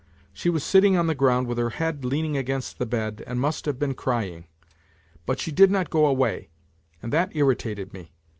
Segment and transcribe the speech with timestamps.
[0.33, 3.67] She was sitting on the ground with her head leaning against the bed, and must
[3.67, 4.47] have been crying.
[5.27, 6.49] But she did not go away,
[7.03, 8.11] and that irritated me.